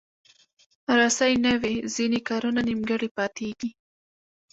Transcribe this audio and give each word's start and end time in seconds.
رسۍ 0.99 1.33
نه 1.45 1.53
وي، 1.61 1.75
ځینې 1.95 2.19
کارونه 2.29 2.59
نیمګړي 2.67 3.09
پاتېږي. 3.17 3.69